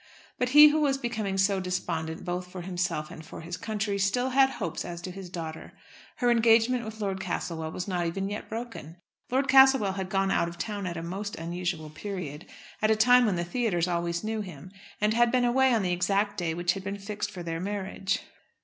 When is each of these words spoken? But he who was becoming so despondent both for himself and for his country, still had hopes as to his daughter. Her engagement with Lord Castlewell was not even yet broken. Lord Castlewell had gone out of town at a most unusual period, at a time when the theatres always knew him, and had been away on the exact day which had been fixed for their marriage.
But 0.39 0.49
he 0.49 0.69
who 0.69 0.81
was 0.81 0.97
becoming 0.97 1.37
so 1.37 1.59
despondent 1.59 2.25
both 2.25 2.51
for 2.51 2.61
himself 2.63 3.11
and 3.11 3.23
for 3.23 3.41
his 3.41 3.55
country, 3.55 3.99
still 3.99 4.31
had 4.31 4.49
hopes 4.49 4.83
as 4.83 4.99
to 5.01 5.11
his 5.11 5.29
daughter. 5.29 5.73
Her 6.15 6.31
engagement 6.31 6.83
with 6.83 6.99
Lord 6.99 7.19
Castlewell 7.21 7.71
was 7.71 7.87
not 7.87 8.07
even 8.07 8.27
yet 8.27 8.49
broken. 8.49 8.97
Lord 9.29 9.47
Castlewell 9.47 9.93
had 9.93 10.09
gone 10.09 10.31
out 10.31 10.47
of 10.49 10.57
town 10.57 10.87
at 10.87 10.97
a 10.97 11.03
most 11.03 11.35
unusual 11.35 11.91
period, 11.91 12.47
at 12.81 12.89
a 12.89 12.95
time 12.95 13.27
when 13.27 13.35
the 13.35 13.43
theatres 13.43 13.87
always 13.87 14.23
knew 14.23 14.41
him, 14.41 14.71
and 14.99 15.13
had 15.13 15.31
been 15.31 15.45
away 15.45 15.71
on 15.71 15.83
the 15.83 15.93
exact 15.93 16.35
day 16.35 16.55
which 16.55 16.73
had 16.73 16.83
been 16.83 16.97
fixed 16.97 17.29
for 17.29 17.43
their 17.43 17.59
marriage. 17.59 18.21